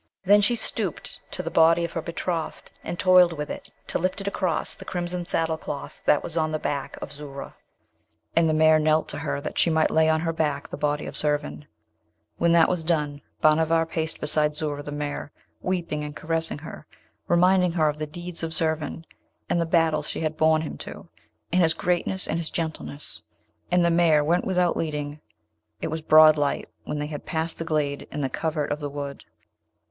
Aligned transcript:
Then 0.25 0.41
she 0.41 0.55
stooped 0.55 1.19
to 1.29 1.43
the 1.43 1.51
body 1.51 1.85
of 1.85 1.91
her 1.91 2.01
betrothed, 2.01 2.71
and 2.83 2.97
toiled 2.97 3.33
with 3.33 3.51
it 3.51 3.69
to 3.85 3.99
lift 3.99 4.19
it 4.19 4.27
across 4.27 4.73
the 4.73 4.83
crimson 4.83 5.27
saddle 5.27 5.57
cloth 5.59 6.01
that 6.05 6.23
was 6.23 6.35
on 6.35 6.51
the 6.51 6.57
back 6.57 6.97
of 7.03 7.13
Zoora; 7.13 7.53
and 8.35 8.49
the 8.49 8.53
mare 8.55 8.79
knelt 8.79 9.07
to 9.09 9.19
her, 9.19 9.39
that 9.41 9.59
she 9.59 9.69
might 9.69 9.91
lay 9.91 10.09
on 10.09 10.21
her 10.21 10.33
back 10.33 10.67
the 10.69 10.75
body 10.75 11.05
of 11.05 11.15
Zurvan; 11.15 11.67
when 12.37 12.51
that 12.53 12.67
was 12.67 12.83
done, 12.83 13.21
Bhanavar 13.43 13.85
paced 13.85 14.19
beside 14.19 14.55
Zoora 14.55 14.81
the 14.81 14.91
mare, 14.91 15.31
weeping 15.61 16.03
and 16.03 16.15
caressing 16.15 16.57
her, 16.57 16.87
reminding 17.27 17.73
her 17.73 17.87
of 17.87 17.99
the 17.99 18.07
deeds 18.07 18.41
of 18.41 18.55
Zurvan, 18.55 19.05
and 19.51 19.61
the 19.61 19.67
battles 19.67 20.09
she 20.09 20.21
had 20.21 20.35
borne 20.35 20.63
him 20.63 20.79
to, 20.79 21.09
and 21.51 21.61
his 21.61 21.75
greatness 21.75 22.27
and 22.27 22.39
his 22.39 22.49
gentleness. 22.49 23.21
And 23.69 23.85
the 23.85 23.91
mare 23.91 24.23
went 24.23 24.45
without 24.45 24.75
leading. 24.75 25.21
It 25.79 25.89
was 25.89 26.01
broad 26.01 26.39
light 26.39 26.69
when 26.85 26.97
they 26.97 27.05
had 27.05 27.27
passed 27.27 27.59
the 27.59 27.65
glade 27.65 28.07
and 28.09 28.23
the 28.23 28.29
covert 28.29 28.71
of 28.71 28.79
the 28.79 28.89
wood. 28.89 29.25